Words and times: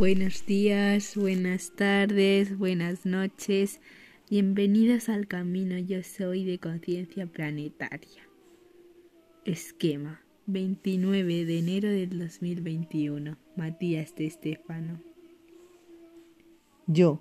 Buenos 0.00 0.46
días, 0.46 1.14
buenas 1.14 1.72
tardes, 1.76 2.56
buenas 2.56 3.04
noches. 3.04 3.82
Bienvenidos 4.30 5.10
al 5.10 5.26
camino 5.26 5.76
Yo 5.76 6.02
Soy 6.02 6.42
de 6.46 6.56
Conciencia 6.58 7.26
Planetaria. 7.26 8.26
Esquema 9.44 10.22
29 10.46 11.44
de 11.44 11.58
enero 11.58 11.90
del 11.90 12.18
2021. 12.18 13.36
Matías 13.56 14.14
de 14.16 14.24
Estefano. 14.24 15.02
Yo, 16.86 17.20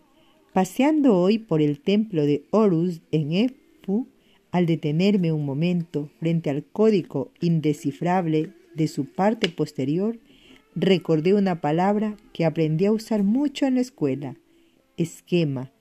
paseando 0.53 1.17
hoy 1.17 1.37
por 1.37 1.61
el 1.61 1.81
templo 1.81 2.25
de 2.25 2.45
Horus 2.49 3.01
en 3.11 3.33
Efu, 3.33 4.07
al 4.51 4.65
detenerme 4.65 5.33
un 5.33 5.45
momento 5.45 6.09
frente 6.17 6.49
al 6.49 6.63
código 6.63 7.33
indescifrable 7.41 8.53
de 8.73 8.87
su 8.87 9.03
parte 9.03 9.49
posterior, 9.49 10.17
recordé 10.75 11.33
una 11.33 11.61
palabra 11.61 12.17
que 12.33 12.45
aprendí 12.45 12.85
a 12.85 12.91
usar 12.91 13.23
mucho 13.23 13.65
en 13.65 13.75
la 13.75 13.81
escuela, 13.81 14.37
esquema. 14.97 15.71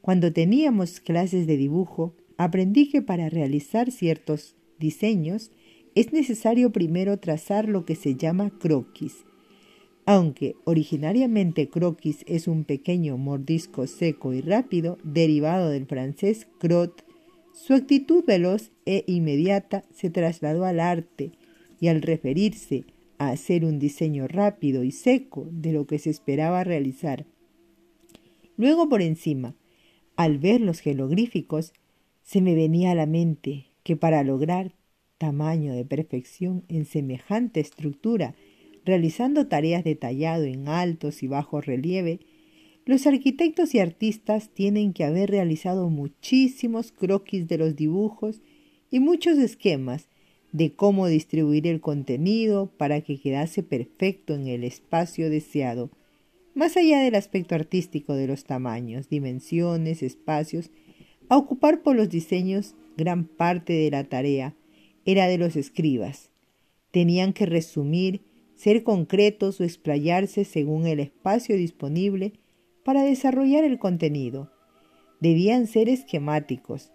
Cuando 0.00 0.32
teníamos 0.32 1.00
clases 1.00 1.46
de 1.46 1.56
dibujo, 1.56 2.14
aprendí 2.36 2.88
que 2.88 3.02
para 3.02 3.28
realizar 3.28 3.90
ciertos 3.90 4.56
diseños 4.78 5.50
es 5.94 6.12
necesario 6.12 6.72
primero 6.72 7.18
trazar 7.18 7.68
lo 7.68 7.84
que 7.84 7.94
se 7.94 8.16
llama 8.16 8.50
croquis. 8.58 9.24
Aunque 10.06 10.56
originariamente 10.64 11.70
croquis 11.70 12.24
es 12.26 12.46
un 12.46 12.64
pequeño 12.64 13.16
mordisco 13.16 13.86
seco 13.86 14.34
y 14.34 14.42
rápido 14.42 14.98
derivado 15.02 15.70
del 15.70 15.86
francés 15.86 16.46
crotte, 16.58 17.04
su 17.52 17.72
actitud 17.72 18.24
veloz 18.26 18.72
e 18.84 19.04
inmediata 19.06 19.84
se 19.94 20.10
trasladó 20.10 20.64
al 20.64 20.80
arte 20.80 21.32
y 21.80 21.88
al 21.88 22.02
referirse 22.02 22.84
a 23.18 23.30
hacer 23.30 23.64
un 23.64 23.78
diseño 23.78 24.26
rápido 24.28 24.84
y 24.84 24.90
seco 24.90 25.48
de 25.50 25.72
lo 25.72 25.86
que 25.86 25.98
se 25.98 26.10
esperaba 26.10 26.64
realizar. 26.64 27.26
Luego 28.56 28.88
por 28.88 29.02
encima, 29.02 29.56
al 30.16 30.38
ver 30.38 30.60
los 30.60 30.80
jeroglíficos, 30.80 31.72
se 32.22 32.40
me 32.40 32.54
venía 32.54 32.92
a 32.92 32.94
la 32.94 33.06
mente 33.06 33.66
que 33.82 33.96
para 33.96 34.22
lograr 34.22 34.74
tamaño 35.18 35.74
de 35.74 35.84
perfección 35.84 36.64
en 36.68 36.84
semejante 36.84 37.60
estructura, 37.60 38.34
realizando 38.84 39.46
tareas 39.46 39.84
de 39.84 39.94
tallado 39.94 40.44
en 40.44 40.68
altos 40.68 41.22
y 41.22 41.28
bajos 41.28 41.66
relieve, 41.66 42.20
los 42.86 43.06
arquitectos 43.06 43.74
y 43.74 43.78
artistas 43.78 44.50
tienen 44.50 44.92
que 44.92 45.04
haber 45.04 45.30
realizado 45.30 45.88
muchísimos 45.88 46.92
croquis 46.92 47.48
de 47.48 47.58
los 47.58 47.76
dibujos 47.76 48.42
y 48.90 49.00
muchos 49.00 49.38
esquemas 49.38 50.08
de 50.54 50.72
cómo 50.72 51.08
distribuir 51.08 51.66
el 51.66 51.80
contenido 51.80 52.70
para 52.76 53.00
que 53.00 53.18
quedase 53.18 53.64
perfecto 53.64 54.34
en 54.34 54.46
el 54.46 54.62
espacio 54.62 55.28
deseado, 55.28 55.90
más 56.54 56.76
allá 56.76 57.00
del 57.00 57.16
aspecto 57.16 57.56
artístico 57.56 58.14
de 58.14 58.28
los 58.28 58.44
tamaños, 58.44 59.08
dimensiones, 59.08 60.04
espacios, 60.04 60.70
a 61.28 61.36
ocupar 61.36 61.82
por 61.82 61.96
los 61.96 62.08
diseños 62.08 62.76
gran 62.96 63.24
parte 63.24 63.72
de 63.72 63.90
la 63.90 64.04
tarea 64.04 64.54
era 65.04 65.26
de 65.26 65.38
los 65.38 65.56
escribas. 65.56 66.30
Tenían 66.92 67.32
que 67.32 67.46
resumir, 67.46 68.22
ser 68.54 68.84
concretos 68.84 69.60
o 69.60 69.64
explayarse 69.64 70.44
según 70.44 70.86
el 70.86 71.00
espacio 71.00 71.56
disponible 71.56 72.34
para 72.84 73.02
desarrollar 73.02 73.64
el 73.64 73.80
contenido. 73.80 74.52
Debían 75.18 75.66
ser 75.66 75.88
esquemáticos. 75.88 76.92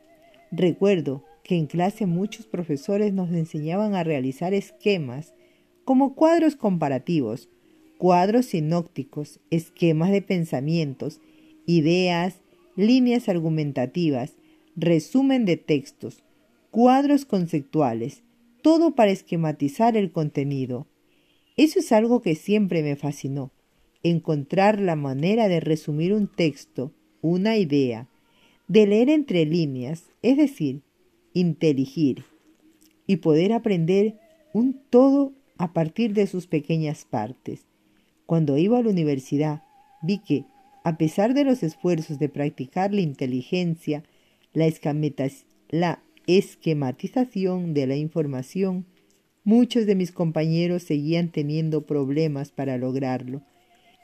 Recuerdo 0.50 1.26
que 1.50 1.56
en 1.56 1.66
clase 1.66 2.06
muchos 2.06 2.46
profesores 2.46 3.12
nos 3.12 3.32
enseñaban 3.32 3.96
a 3.96 4.04
realizar 4.04 4.54
esquemas 4.54 5.34
como 5.84 6.14
cuadros 6.14 6.56
comparativos, 6.56 7.50
cuadros 7.98 8.46
sinópticos, 8.46 9.40
esquemas 9.50 10.12
de 10.12 10.22
pensamientos, 10.22 11.22
ideas, 11.66 12.36
líneas 12.76 13.30
argumentativas, 13.30 14.36
resumen 14.76 15.46
de 15.46 15.58
textos, 15.58 16.22
cuadros 16.70 17.26
conceptuales, 17.26 18.22
todo 18.62 18.94
para 18.94 19.10
esquematizar 19.10 19.98
el 19.98 20.12
contenido. 20.12 20.86
Eso 21.58 21.80
es 21.80 21.92
algo 21.92 22.22
que 22.22 22.36
siempre 22.36 22.84
me 22.84 22.96
fascinó 22.96 23.52
encontrar 24.04 24.80
la 24.80 24.96
manera 24.96 25.48
de 25.48 25.62
resumir 25.62 26.14
un 26.14 26.28
texto, 26.28 26.92
una 27.24 27.58
idea, 27.58 28.08
de 28.68 28.86
leer 28.86 29.10
entre 29.10 29.48
líneas, 29.48 30.12
es 30.22 30.38
decir, 30.38 30.84
inteligir, 31.34 32.26
y 33.08 33.18
poder 33.18 33.54
aprender 33.54 34.20
un 34.54 34.80
todo 34.90 35.34
a 35.58 35.74
partir 35.74 36.14
de 36.14 36.28
sus 36.28 36.48
pequeñas 36.48 37.06
partes. 37.06 37.66
Cuando 38.26 38.58
iba 38.58 38.78
a 38.78 38.84
la 38.84 38.90
universidad, 38.90 39.64
vi 40.02 40.20
que, 40.20 40.46
a 40.84 40.98
pesar 40.98 41.34
de 41.34 41.44
los 41.44 41.64
esfuerzos 41.64 42.20
de 42.20 42.30
practicar 42.30 42.94
la 42.94 43.02
inteligencia, 43.02 44.04
la, 44.54 44.68
la 45.70 46.04
esquematización 46.28 47.74
de 47.74 47.88
la 47.88 47.96
información, 47.96 48.86
muchos 49.44 49.86
de 49.86 49.96
mis 49.96 50.12
compañeros 50.12 50.84
seguían 50.84 51.30
teniendo 51.30 51.86
problemas 51.86 52.52
para 52.52 52.78
lograrlo 52.78 53.42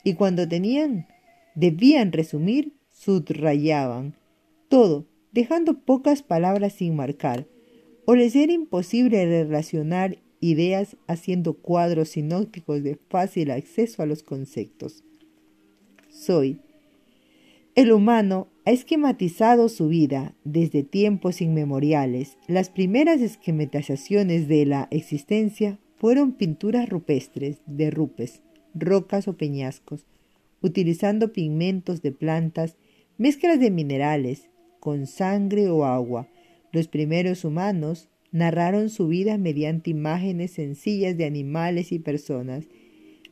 y 0.05 0.13
cuando 0.13 0.47
tenían, 0.47 1.07
debían 1.55 2.11
resumir, 2.11 2.73
subrayaban 2.91 4.15
todo, 4.69 5.07
dejando 5.35 5.81
pocas 5.81 6.23
palabras 6.23 6.71
sin 6.71 6.95
marcar, 6.95 7.45
o 8.05 8.15
les 8.15 8.37
era 8.37 8.53
imposible 8.53 9.25
relacionar 9.25 10.17
ideas 10.39 10.95
haciendo 11.07 11.55
cuadros 11.55 12.09
sinópticos 12.09 12.81
de 12.83 12.95
fácil 13.09 13.51
acceso 13.51 14.01
a 14.01 14.05
los 14.05 14.23
conceptos. 14.23 15.03
Soy. 16.07 16.61
El 17.75 17.91
humano 17.91 18.47
ha 18.63 18.71
esquematizado 18.71 19.67
su 19.67 19.89
vida 19.89 20.33
desde 20.45 20.83
tiempos 20.83 21.41
inmemoriales. 21.41 22.37
Las 22.47 22.69
primeras 22.69 23.19
esquematizaciones 23.19 24.47
de 24.47 24.65
la 24.65 24.87
existencia 24.89 25.79
fueron 25.97 26.31
pinturas 26.31 26.87
rupestres 26.87 27.59
de 27.65 27.91
rupes, 27.91 28.41
rocas 28.73 29.27
o 29.27 29.33
peñascos, 29.35 30.05
utilizando 30.61 31.33
pigmentos 31.33 32.01
de 32.01 32.13
plantas, 32.13 32.77
mezclas 33.17 33.59
de 33.59 33.69
minerales, 33.69 34.49
con 34.85 35.07
sangre 35.07 35.67
o 35.67 35.83
agua. 35.83 36.29
Los 36.71 36.87
primeros 36.87 37.43
humanos 37.43 38.07
narraron 38.31 38.91
su 38.91 39.07
vida 39.07 39.39
mediante 39.39 39.89
imágenes 39.89 40.51
sencillas 40.51 41.17
de 41.17 41.25
animales 41.25 41.91
y 41.91 41.97
personas, 41.97 42.67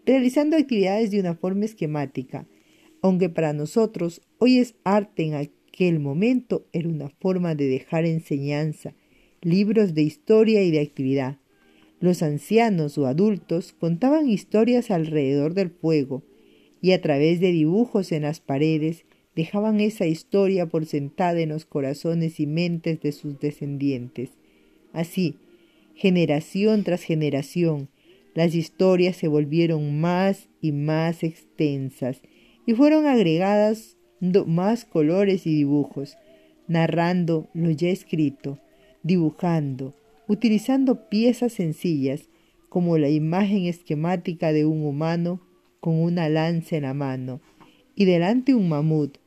realizando 0.03 0.57
actividades 0.57 1.11
de 1.11 1.19
una 1.19 1.35
forma 1.35 1.65
esquemática, 1.65 2.47
aunque 3.03 3.29
para 3.29 3.53
nosotros 3.53 4.23
hoy 4.39 4.57
es 4.57 4.73
arte 4.83 5.25
en 5.25 5.35
aquel 5.35 5.99
momento 5.99 6.65
era 6.73 6.89
una 6.89 7.09
forma 7.09 7.53
de 7.53 7.67
dejar 7.67 8.05
enseñanza, 8.05 8.95
libros 9.43 9.93
de 9.93 10.01
historia 10.01 10.63
y 10.63 10.71
de 10.71 10.79
actividad. 10.79 11.37
Los 11.99 12.23
ancianos 12.23 12.97
o 12.97 13.05
adultos 13.05 13.73
contaban 13.73 14.27
historias 14.27 14.89
alrededor 14.89 15.53
del 15.53 15.69
fuego 15.69 16.23
y 16.81 16.93
a 16.93 17.01
través 17.01 17.39
de 17.39 17.51
dibujos 17.51 18.11
en 18.11 18.23
las 18.23 18.39
paredes 18.39 19.05
dejaban 19.35 19.79
esa 19.79 20.05
historia 20.05 20.67
por 20.67 20.85
sentada 20.85 21.39
en 21.41 21.49
los 21.49 21.65
corazones 21.65 22.39
y 22.39 22.47
mentes 22.47 23.01
de 23.01 23.11
sus 23.11 23.39
descendientes. 23.39 24.29
Así, 24.91 25.35
generación 25.95 26.83
tras 26.83 27.03
generación, 27.03 27.89
las 28.33 28.55
historias 28.55 29.15
se 29.15 29.27
volvieron 29.27 29.99
más 29.99 30.49
y 30.61 30.71
más 30.71 31.23
extensas 31.23 32.21
y 32.65 32.73
fueron 32.73 33.05
agregadas 33.05 33.97
más 34.45 34.85
colores 34.85 35.45
y 35.45 35.53
dibujos, 35.53 36.17
narrando 36.67 37.49
lo 37.53 37.71
ya 37.71 37.89
escrito, 37.89 38.59
dibujando, 39.03 39.95
utilizando 40.27 41.09
piezas 41.09 41.53
sencillas 41.53 42.29
como 42.69 42.97
la 42.97 43.09
imagen 43.09 43.65
esquemática 43.65 44.53
de 44.53 44.65
un 44.65 44.83
humano 44.85 45.41
con 45.79 45.99
una 45.99 46.29
lanza 46.29 46.77
en 46.77 46.83
la 46.83 46.93
mano 46.93 47.41
y 47.95 48.05
delante 48.05 48.55
un 48.55 48.69
mamut. 48.69 49.17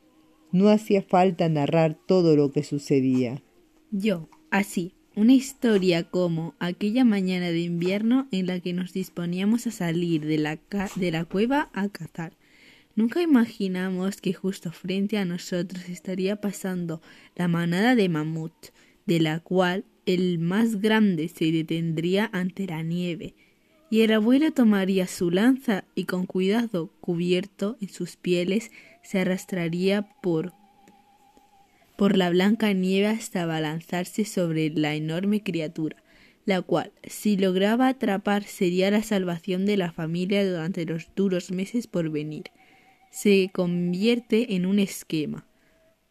No 0.52 0.68
hacía 0.68 1.02
falta 1.02 1.48
narrar 1.48 1.98
todo 2.06 2.36
lo 2.36 2.50
que 2.50 2.64
sucedía. 2.64 3.42
Yo, 3.90 4.28
así, 4.50 4.94
una 5.14 5.32
historia 5.32 6.04
como 6.04 6.54
aquella 6.58 7.04
mañana 7.04 7.50
de 7.50 7.60
invierno 7.60 8.28
en 8.30 8.46
la 8.46 8.60
que 8.60 8.72
nos 8.72 8.92
disponíamos 8.92 9.66
a 9.66 9.70
salir 9.70 10.26
de 10.26 10.38
la, 10.38 10.58
de 10.96 11.10
la 11.10 11.24
cueva 11.24 11.70
a 11.72 11.88
cazar. 11.88 12.36
Nunca 12.94 13.22
imaginamos 13.22 14.20
que 14.20 14.32
justo 14.32 14.72
frente 14.72 15.18
a 15.18 15.24
nosotros 15.24 15.88
estaría 15.88 16.40
pasando 16.40 17.00
la 17.34 17.48
manada 17.48 17.94
de 17.94 18.08
mamut, 18.08 18.52
de 19.06 19.20
la 19.20 19.40
cual 19.40 19.84
el 20.06 20.38
más 20.38 20.80
grande 20.80 21.28
se 21.28 21.50
detendría 21.50 22.30
ante 22.32 22.66
la 22.66 22.82
nieve, 22.82 23.34
y 23.90 24.02
el 24.02 24.12
abuelo 24.12 24.52
tomaría 24.52 25.06
su 25.06 25.30
lanza 25.30 25.84
y 25.94 26.04
con 26.04 26.26
cuidado 26.26 26.92
cubierto 27.00 27.76
en 27.80 27.88
sus 27.88 28.16
pieles 28.16 28.70
se 29.02 29.20
arrastraría 29.20 30.08
por 30.20 30.52
por 31.96 32.16
la 32.16 32.30
blanca 32.30 32.72
nieve 32.72 33.06
hasta 33.06 33.42
abalanzarse 33.42 34.24
sobre 34.24 34.70
la 34.70 34.94
enorme 34.94 35.42
criatura, 35.42 35.96
la 36.44 36.60
cual, 36.62 36.92
si 37.04 37.36
lograba 37.36 37.88
atrapar, 37.88 38.44
sería 38.44 38.90
la 38.90 39.02
salvación 39.02 39.64
de 39.64 39.78
la 39.78 39.92
familia 39.92 40.46
durante 40.46 40.84
los 40.84 41.08
duros 41.16 41.50
meses 41.50 41.86
por 41.86 42.10
venir. 42.10 42.44
se 43.10 43.50
convierte 43.50 44.56
en 44.56 44.66
un 44.66 44.78
esquema. 44.78 45.46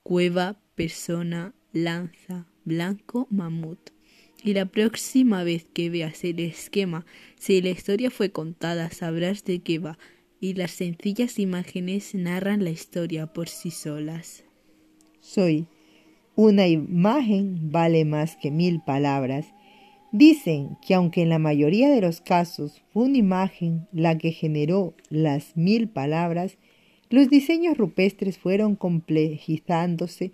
Cueva, 0.01 0.57
persona, 0.73 1.53
lanza, 1.71 2.47
blanco, 2.63 3.27
mamut. 3.29 3.94
Y 4.45 4.53
la 4.53 4.67
próxima 4.67 5.43
vez 5.43 5.65
que 5.73 5.89
veas 5.89 6.23
el 6.23 6.39
esquema, 6.39 7.03
si 7.39 7.63
la 7.63 7.71
historia 7.71 8.11
fue 8.11 8.29
contada, 8.29 8.91
sabrás 8.91 9.43
de 9.43 9.57
qué 9.63 9.79
va, 9.79 9.97
y 10.39 10.53
las 10.53 10.69
sencillas 10.69 11.39
imágenes 11.39 12.13
narran 12.13 12.63
la 12.63 12.69
historia 12.69 13.25
por 13.25 13.49
sí 13.49 13.71
solas. 13.71 14.43
Soy. 15.19 15.65
Una 16.35 16.67
imagen 16.67 17.71
vale 17.71 18.05
más 18.05 18.37
que 18.37 18.51
mil 18.51 18.81
palabras. 18.85 19.47
Dicen 20.11 20.77
que 20.85 20.93
aunque 20.93 21.23
en 21.23 21.29
la 21.29 21.39
mayoría 21.39 21.89
de 21.89 22.01
los 22.01 22.21
casos 22.21 22.83
fue 22.93 23.05
una 23.05 23.17
imagen 23.17 23.87
la 23.91 24.15
que 24.15 24.31
generó 24.31 24.93
las 25.09 25.57
mil 25.57 25.89
palabras, 25.89 26.59
los 27.09 27.29
diseños 27.29 27.79
rupestres 27.79 28.37
fueron 28.37 28.75
complejizándose 28.75 30.33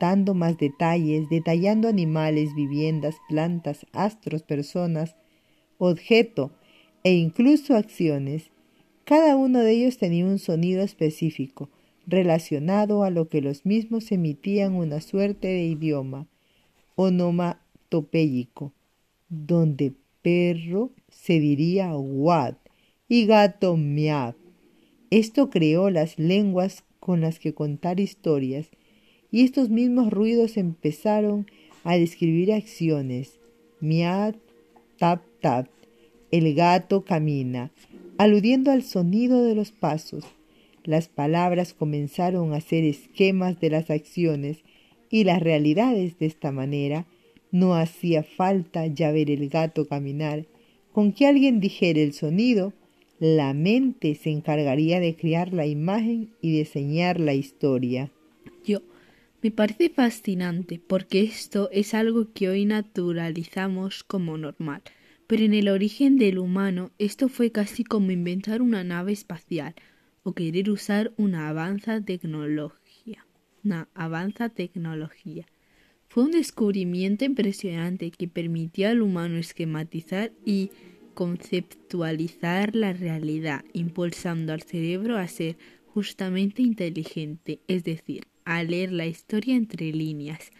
contando 0.00 0.32
más 0.32 0.56
detalles, 0.56 1.28
detallando 1.28 1.86
animales, 1.86 2.54
viviendas, 2.54 3.16
plantas, 3.28 3.84
astros, 3.92 4.42
personas, 4.42 5.14
objeto 5.76 6.52
e 7.04 7.12
incluso 7.12 7.76
acciones. 7.76 8.50
Cada 9.04 9.36
uno 9.36 9.58
de 9.58 9.72
ellos 9.72 9.98
tenía 9.98 10.24
un 10.24 10.38
sonido 10.38 10.82
específico, 10.82 11.68
relacionado 12.06 13.04
a 13.04 13.10
lo 13.10 13.28
que 13.28 13.42
los 13.42 13.66
mismos 13.66 14.10
emitían 14.10 14.74
una 14.74 15.02
suerte 15.02 15.48
de 15.48 15.64
idioma 15.64 16.26
onomatopéyico, 16.94 18.72
donde 19.28 19.92
perro 20.22 20.92
se 21.10 21.40
diría 21.40 21.94
wad 21.94 22.54
y 23.06 23.26
gato 23.26 23.76
miab. 23.76 24.34
Esto 25.10 25.50
creó 25.50 25.90
las 25.90 26.18
lenguas 26.18 26.84
con 27.00 27.20
las 27.20 27.38
que 27.38 27.52
contar 27.52 28.00
historias, 28.00 28.70
y 29.30 29.44
estos 29.44 29.70
mismos 29.70 30.10
ruidos 30.10 30.56
empezaron 30.56 31.46
a 31.84 31.96
describir 31.96 32.52
acciones. 32.52 33.38
Miad, 33.80 34.34
tap, 34.98 35.22
tap, 35.40 35.68
el 36.30 36.54
gato 36.54 37.04
camina, 37.04 37.70
aludiendo 38.18 38.70
al 38.70 38.82
sonido 38.82 39.42
de 39.42 39.54
los 39.54 39.72
pasos. 39.72 40.24
Las 40.84 41.08
palabras 41.08 41.74
comenzaron 41.74 42.52
a 42.52 42.60
ser 42.60 42.84
esquemas 42.84 43.60
de 43.60 43.70
las 43.70 43.90
acciones 43.90 44.58
y 45.10 45.24
las 45.24 45.40
realidades 45.40 46.18
de 46.18 46.26
esta 46.26 46.52
manera. 46.52 47.06
No 47.50 47.74
hacía 47.74 48.22
falta 48.22 48.86
ya 48.86 49.10
ver 49.10 49.30
el 49.30 49.48
gato 49.48 49.86
caminar. 49.88 50.46
Con 50.92 51.12
que 51.12 51.26
alguien 51.26 51.60
dijera 51.60 52.00
el 52.00 52.12
sonido, 52.12 52.72
la 53.18 53.52
mente 53.52 54.14
se 54.14 54.30
encargaría 54.30 55.00
de 55.00 55.14
crear 55.14 55.52
la 55.52 55.66
imagen 55.66 56.30
y 56.40 56.56
diseñar 56.56 57.20
la 57.20 57.34
historia. 57.34 58.10
Me 59.42 59.50
parece 59.50 59.88
fascinante 59.88 60.82
porque 60.86 61.22
esto 61.22 61.70
es 61.72 61.94
algo 61.94 62.30
que 62.34 62.50
hoy 62.50 62.66
naturalizamos 62.66 64.04
como 64.04 64.36
normal. 64.36 64.82
Pero 65.26 65.44
en 65.44 65.54
el 65.54 65.68
origen 65.68 66.18
del 66.18 66.38
humano 66.38 66.90
esto 66.98 67.30
fue 67.30 67.50
casi 67.50 67.82
como 67.82 68.10
inventar 68.10 68.60
una 68.60 68.84
nave 68.84 69.12
espacial 69.12 69.74
o 70.24 70.34
querer 70.34 70.68
usar 70.68 71.14
una 71.16 71.48
avanza 71.48 72.02
tecnología. 72.02 73.26
Una 73.64 73.88
avanza 73.94 74.50
tecnología. 74.50 75.46
Fue 76.08 76.24
un 76.24 76.32
descubrimiento 76.32 77.24
impresionante 77.24 78.10
que 78.10 78.28
permitió 78.28 78.90
al 78.90 79.00
humano 79.00 79.38
esquematizar 79.38 80.32
y 80.44 80.70
conceptualizar 81.14 82.76
la 82.76 82.92
realidad, 82.92 83.64
impulsando 83.72 84.52
al 84.52 84.62
cerebro 84.62 85.16
a 85.16 85.28
ser 85.28 85.56
justamente 85.86 86.60
inteligente, 86.60 87.60
es 87.68 87.84
decir, 87.84 88.29
a 88.44 88.62
leer 88.62 88.92
la 88.92 89.06
historia 89.06 89.56
entre 89.56 89.92
líneas, 89.92 90.50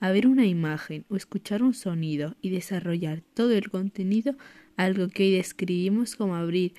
a 0.00 0.10
ver 0.10 0.26
una 0.26 0.46
imagen 0.46 1.04
o 1.08 1.16
escuchar 1.16 1.62
un 1.62 1.74
sonido 1.74 2.36
y 2.40 2.50
desarrollar 2.50 3.22
todo 3.34 3.52
el 3.52 3.70
contenido, 3.70 4.36
algo 4.76 5.08
que 5.08 5.24
hoy 5.24 5.32
describimos 5.32 6.16
como 6.16 6.36
abrir 6.36 6.74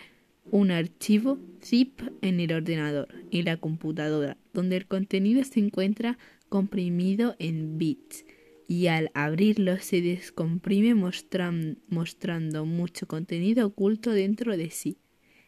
un 0.49 0.71
archivo 0.71 1.37
zip 1.63 2.01
en 2.21 2.39
el 2.39 2.51
ordenador 2.51 3.07
y 3.29 3.43
la 3.43 3.57
computadora, 3.57 4.37
donde 4.53 4.77
el 4.77 4.87
contenido 4.87 5.43
se 5.43 5.59
encuentra 5.59 6.17
comprimido 6.49 7.35
en 7.39 7.77
bits 7.77 8.25
y 8.67 8.87
al 8.87 9.11
abrirlo 9.13 9.77
se 9.79 10.01
descomprime 10.01 10.95
mostrando 10.95 12.65
mucho 12.65 13.07
contenido 13.07 13.67
oculto 13.67 14.11
dentro 14.11 14.55
de 14.55 14.69
sí. 14.69 14.97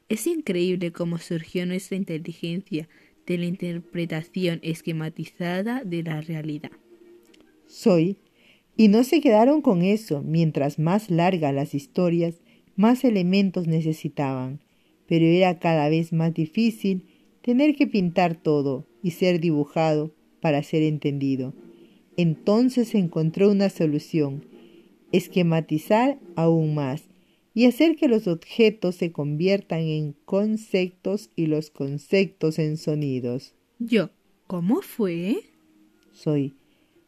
Es 0.09 0.27
increíble 0.27 0.91
cómo 0.91 1.17
surgió 1.17 1.65
nuestra 1.65 1.95
inteligencia 1.95 2.89
de 3.25 3.37
la 3.37 3.45
interpretación 3.45 4.59
esquematizada 4.63 5.83
de 5.83 6.03
la 6.03 6.21
realidad. 6.21 6.71
Soy, 7.67 8.17
y 8.75 8.87
no 8.87 9.03
se 9.03 9.21
quedaron 9.21 9.61
con 9.61 9.83
eso, 9.83 10.21
mientras 10.21 10.79
más 10.79 11.09
largas 11.09 11.53
las 11.53 11.73
historias, 11.73 12.41
más 12.75 13.03
elementos 13.03 13.67
necesitaban, 13.67 14.59
pero 15.07 15.25
era 15.25 15.59
cada 15.59 15.89
vez 15.89 16.11
más 16.11 16.33
difícil 16.33 17.05
tener 17.41 17.75
que 17.75 17.87
pintar 17.87 18.35
todo 18.35 18.87
y 19.03 19.11
ser 19.11 19.39
dibujado 19.39 20.13
para 20.41 20.63
ser 20.63 20.81
entendido. 20.83 21.53
Entonces 22.17 22.95
encontró 22.95 23.51
una 23.51 23.69
solución, 23.69 24.45
esquematizar 25.11 26.19
aún 26.35 26.73
más 26.73 27.03
y 27.53 27.65
hacer 27.65 27.95
que 27.95 28.07
los 28.07 28.27
objetos 28.27 28.95
se 28.95 29.11
conviertan 29.11 29.81
en 29.81 30.15
conceptos 30.25 31.29
y 31.35 31.45
los 31.45 31.69
conceptos 31.69 32.57
en 32.59 32.77
sonidos. 32.77 33.53
Yo, 33.79 34.09
¿cómo 34.47 34.81
fue? 34.81 35.37
Soy, 36.11 36.53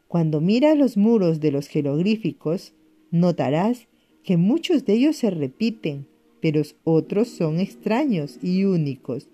cuando 0.08 0.40
miras 0.40 0.78
los 0.78 0.96
muros 0.96 1.40
de 1.40 1.50
los 1.50 1.68
jeroglíficos, 1.68 2.74
notarás 3.10 3.88
que 4.22 4.36
muchos 4.36 4.84
de 4.84 4.94
ellos 4.94 5.16
se 5.16 5.30
repiten, 5.30 6.06
pero 6.40 6.62
otros 6.84 7.28
son 7.28 7.58
extraños 7.58 8.38
y 8.42 8.64
únicos. 8.64 9.28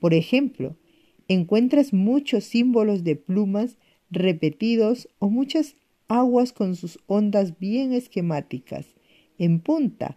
Por 0.00 0.14
ejemplo, 0.14 0.76
encuentras 1.28 1.92
muchos 1.92 2.44
símbolos 2.44 3.04
de 3.04 3.16
plumas 3.16 3.78
repetidos 4.10 5.08
o 5.18 5.30
muchas 5.30 5.76
aguas 6.08 6.52
con 6.52 6.76
sus 6.76 6.98
ondas 7.06 7.58
bien 7.58 7.92
esquemáticas. 7.92 8.86
En 9.38 9.60
punta, 9.60 10.16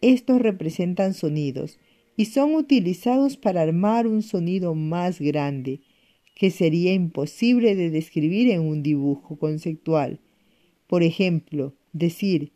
estos 0.00 0.40
representan 0.40 1.14
sonidos 1.14 1.78
y 2.16 2.26
son 2.26 2.54
utilizados 2.54 3.36
para 3.36 3.62
armar 3.62 4.06
un 4.06 4.22
sonido 4.22 4.74
más 4.74 5.20
grande, 5.20 5.80
que 6.34 6.50
sería 6.50 6.92
imposible 6.92 7.74
de 7.74 7.90
describir 7.90 8.50
en 8.50 8.62
un 8.62 8.82
dibujo 8.82 9.36
conceptual. 9.38 10.20
Por 10.86 11.02
ejemplo, 11.02 11.74
decir 11.92 12.52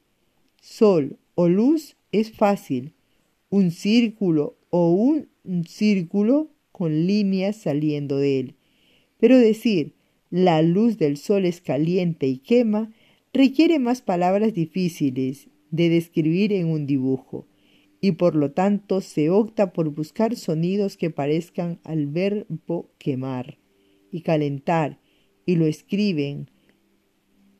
sol 0.60 1.18
o 1.34 1.48
luz 1.48 1.96
es 2.12 2.32
fácil, 2.32 2.94
un 3.50 3.70
círculo 3.70 4.56
o 4.70 4.92
un 4.92 5.28
círculo 5.66 6.50
con 6.70 7.06
líneas 7.06 7.56
saliendo 7.56 8.18
de 8.18 8.40
él. 8.40 8.54
Pero 9.18 9.38
decir 9.38 9.94
la 10.30 10.62
luz 10.62 10.98
del 10.98 11.16
sol 11.16 11.44
es 11.44 11.60
caliente 11.60 12.26
y 12.26 12.38
quema 12.38 12.92
requiere 13.32 13.78
más 13.78 14.02
palabras 14.02 14.54
difíciles 14.54 15.48
de 15.72 15.88
describir 15.88 16.52
en 16.52 16.68
un 16.68 16.86
dibujo, 16.86 17.48
y 18.00 18.12
por 18.12 18.36
lo 18.36 18.52
tanto 18.52 19.00
se 19.00 19.30
opta 19.30 19.72
por 19.72 19.88
buscar 19.88 20.36
sonidos 20.36 20.96
que 20.96 21.10
parezcan 21.10 21.80
al 21.82 22.06
verbo 22.06 22.90
quemar 22.98 23.58
y 24.12 24.20
calentar 24.20 25.00
y 25.46 25.56
lo 25.56 25.66
escriben. 25.66 26.50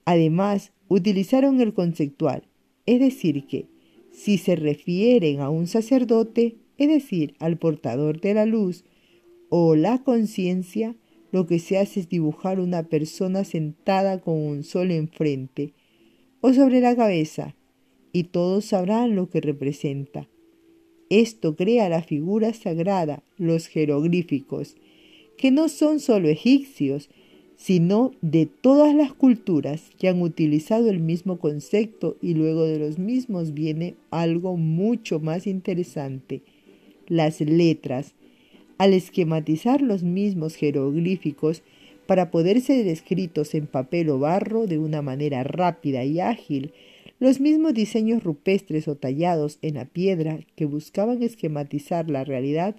Además, 0.05 0.73
utilizaron 0.89 1.61
el 1.61 1.75
conceptual, 1.75 2.49
es 2.87 3.01
decir, 3.01 3.47
que 3.47 3.69
si 4.11 4.37
se 4.37 4.57
refieren 4.57 5.41
a 5.41 5.49
un 5.49 5.67
sacerdote, 5.67 6.57
es 6.77 6.89
decir, 6.89 7.35
al 7.39 7.57
portador 7.57 8.21
de 8.21 8.35
la 8.35 8.45
luz 8.45 8.85
o 9.49 9.75
la 9.75 10.03
conciencia, 10.03 10.97
lo 11.31 11.47
que 11.47 11.59
se 11.59 11.79
hace 11.79 12.01
es 12.01 12.09
dibujar 12.09 12.61
una 12.61 12.83
persona 12.83 13.45
sentada 13.45 14.21
con 14.21 14.35
un 14.35 14.65
sol 14.65 14.91
enfrente 14.91 15.73
o 16.41 16.53
sobre 16.53 16.81
la 16.81 16.95
cabeza, 16.95 17.55
y 18.13 18.25
todos 18.25 18.67
sabrán 18.67 19.17
lo 19.17 19.31
que 19.31 19.41
representa. 19.41 20.29
Esto 21.11 21.57
crea 21.57 21.89
la 21.89 22.03
figura 22.03 22.55
sagrada, 22.55 23.23
los 23.37 23.67
jeroglíficos, 23.67 24.77
que 25.37 25.51
no 25.51 25.69
son 25.69 26.01
solo 26.01 26.29
egipcios, 26.29 27.11
sino 27.57 28.13
de 28.23 28.47
todas 28.47 28.95
las 28.95 29.13
culturas 29.13 29.91
que 29.99 30.09
han 30.09 30.21
utilizado 30.21 30.91
el 30.91 31.01
mismo 31.01 31.39
concepto 31.39 32.17
y 32.21 32.35
luego 32.35 32.65
de 32.65 32.79
los 32.79 32.99
mismos 32.99 33.55
viene 33.55 33.95
algo 34.11 34.57
mucho 34.57 35.21
más 35.21 35.47
interesante, 35.47 36.43
las 37.09 37.41
letras. 37.41 38.15
Al 38.79 38.95
esquematizar 38.95 39.81
los 39.81 40.03
mismos 40.03 40.57
jeroglíficos 40.57 41.63
para 42.07 42.31
poder 42.31 42.61
ser 42.61 42.89
escritos 42.89 43.55
en 43.55 43.67
papel 43.67 44.09
o 44.09 44.19
barro 44.19 44.67
de 44.67 44.79
una 44.79 45.03
manera 45.03 45.45
rápida 45.45 46.05
y 46.05 46.19
ágil, 46.19 46.73
los 47.23 47.39
mismos 47.39 47.73
diseños 47.73 48.25
rupestres 48.25 48.89
o 48.89 48.97
tallados 48.97 49.61
en 49.63 49.75
la 49.75 49.85
piedra 49.85 50.41
que 50.57 50.65
buscaban 50.65 51.23
esquematizar 51.23 52.11
la 52.11 52.25
realidad 52.25 52.75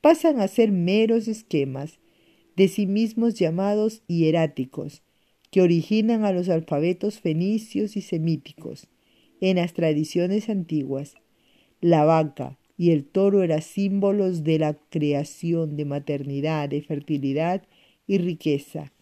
pasan 0.00 0.40
a 0.40 0.48
ser 0.48 0.72
meros 0.72 1.28
esquemas 1.28 1.98
de 2.56 2.68
sí 2.68 2.86
mismos 2.86 3.34
llamados 3.34 4.00
hieráticos, 4.06 5.02
que 5.50 5.60
originan 5.60 6.24
a 6.24 6.32
los 6.32 6.48
alfabetos 6.48 7.20
fenicios 7.20 7.98
y 7.98 8.00
semíticos 8.00 8.88
en 9.42 9.56
las 9.56 9.74
tradiciones 9.74 10.48
antiguas. 10.48 11.16
La 11.82 12.06
vaca 12.06 12.58
y 12.78 12.92
el 12.92 13.04
toro 13.04 13.42
eran 13.42 13.60
símbolos 13.60 14.44
de 14.44 14.60
la 14.60 14.78
creación, 14.88 15.76
de 15.76 15.84
maternidad, 15.84 16.70
de 16.70 16.80
fertilidad 16.80 17.64
y 18.06 18.16
riqueza, 18.16 18.94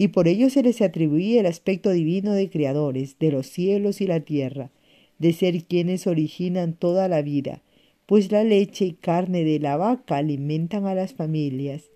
y 0.00 0.08
por 0.08 0.28
ello 0.28 0.48
se 0.48 0.62
les 0.62 0.80
atribuía 0.80 1.40
el 1.40 1.46
aspecto 1.46 1.90
divino 1.90 2.32
de 2.32 2.48
creadores 2.48 3.18
de 3.18 3.30
los 3.30 3.46
cielos 3.46 4.00
y 4.00 4.06
la 4.06 4.20
tierra, 4.20 4.70
de 5.18 5.34
ser 5.34 5.64
quienes 5.64 6.06
originan 6.06 6.72
toda 6.72 7.06
la 7.06 7.20
vida, 7.20 7.62
pues 8.06 8.32
la 8.32 8.42
leche 8.42 8.86
y 8.86 8.92
carne 8.92 9.44
de 9.44 9.58
la 9.58 9.76
vaca 9.76 10.16
alimentan 10.16 10.86
a 10.86 10.94
las 10.94 11.12
familias, 11.12 11.90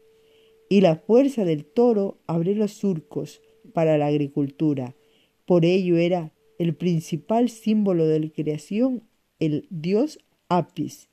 y 0.68 0.82
la 0.82 0.96
fuerza 0.96 1.46
del 1.46 1.64
toro 1.64 2.18
abre 2.26 2.54
los 2.54 2.72
surcos 2.72 3.40
para 3.72 3.96
la 3.96 4.08
agricultura. 4.08 4.94
Por 5.46 5.64
ello 5.64 5.96
era 5.96 6.30
el 6.58 6.74
principal 6.74 7.48
símbolo 7.48 8.06
de 8.06 8.20
la 8.20 8.28
creación 8.28 9.02
el 9.38 9.66
dios 9.70 10.18
Apis. 10.50 11.08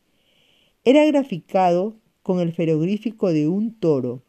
Era 0.84 1.06
graficado 1.06 1.96
con 2.22 2.42
el 2.42 2.52
ferogrífico 2.52 3.32
de 3.32 3.48
un 3.48 3.80
toro, 3.80 4.24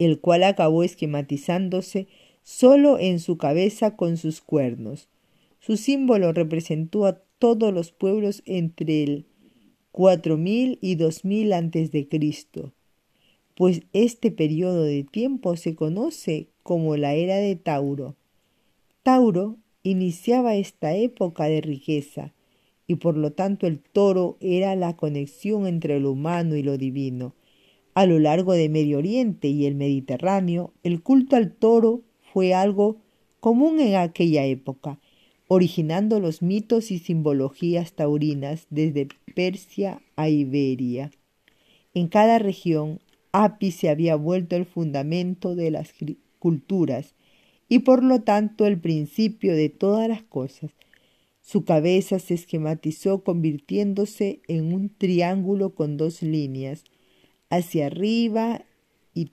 el 0.00 0.18
cual 0.18 0.42
acabó 0.42 0.82
esquematizándose 0.82 2.08
solo 2.42 2.98
en 2.98 3.20
su 3.20 3.36
cabeza 3.36 3.96
con 3.96 4.16
sus 4.16 4.40
cuernos. 4.40 5.08
Su 5.60 5.76
símbolo 5.76 6.32
representó 6.32 7.06
a 7.06 7.20
todos 7.38 7.72
los 7.72 7.92
pueblos 7.92 8.42
entre 8.46 9.04
el 9.04 9.26
4000 9.92 10.78
y 10.80 10.94
2000 10.94 11.52
antes 11.52 11.92
de 11.92 12.08
Cristo, 12.08 12.72
pues 13.54 13.82
este 13.92 14.30
periodo 14.30 14.84
de 14.84 15.04
tiempo 15.04 15.56
se 15.56 15.74
conoce 15.74 16.48
como 16.62 16.96
la 16.96 17.14
era 17.14 17.36
de 17.36 17.56
Tauro. 17.56 18.16
Tauro 19.02 19.58
iniciaba 19.82 20.54
esta 20.54 20.94
época 20.94 21.44
de 21.44 21.60
riqueza, 21.60 22.32
y 22.86 22.94
por 22.94 23.16
lo 23.16 23.32
tanto 23.32 23.66
el 23.66 23.80
toro 23.80 24.38
era 24.40 24.74
la 24.76 24.96
conexión 24.96 25.66
entre 25.66 26.00
lo 26.00 26.12
humano 26.12 26.56
y 26.56 26.62
lo 26.62 26.78
divino. 26.78 27.34
A 28.00 28.06
lo 28.06 28.18
largo 28.18 28.54
de 28.54 28.70
Medio 28.70 28.96
Oriente 28.96 29.48
y 29.48 29.66
el 29.66 29.74
Mediterráneo, 29.74 30.72
el 30.82 31.02
culto 31.02 31.36
al 31.36 31.52
toro 31.52 32.00
fue 32.32 32.54
algo 32.54 32.96
común 33.40 33.78
en 33.78 33.96
aquella 33.96 34.46
época, 34.46 34.98
originando 35.48 36.18
los 36.18 36.40
mitos 36.40 36.92
y 36.92 36.98
simbologías 36.98 37.92
taurinas 37.92 38.66
desde 38.70 39.08
Persia 39.34 40.00
a 40.16 40.30
Iberia. 40.30 41.10
En 41.92 42.08
cada 42.08 42.38
región, 42.38 43.00
Apis 43.32 43.74
se 43.74 43.90
había 43.90 44.16
vuelto 44.16 44.56
el 44.56 44.64
fundamento 44.64 45.54
de 45.54 45.70
las 45.70 45.92
culturas 46.38 47.14
y 47.68 47.80
por 47.80 48.02
lo 48.02 48.22
tanto 48.22 48.64
el 48.64 48.80
principio 48.80 49.54
de 49.54 49.68
todas 49.68 50.08
las 50.08 50.22
cosas. 50.22 50.70
Su 51.42 51.66
cabeza 51.66 52.18
se 52.18 52.32
esquematizó 52.32 53.22
convirtiéndose 53.22 54.40
en 54.48 54.72
un 54.72 54.88
triángulo 54.88 55.74
con 55.74 55.98
dos 55.98 56.22
líneas 56.22 56.82
hacia 57.50 57.86
arriba 57.86 58.64
y, 59.12 59.32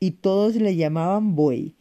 y 0.00 0.10
todos 0.10 0.56
le 0.56 0.76
llamaban 0.76 1.36
buey, 1.36 1.74